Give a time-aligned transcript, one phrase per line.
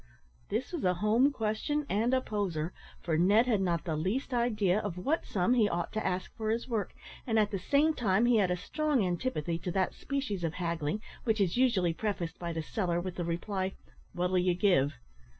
[0.49, 4.79] This was a home question, and a poser, for Ned had not the least idea
[4.79, 6.95] of what sum he ought to ask for his work,
[7.27, 11.03] and at the same time he had a strong antipathy to that species of haggling,
[11.23, 13.73] which is usually prefaced by the seller, with the reply,
[14.13, 14.95] "What'll ye give?"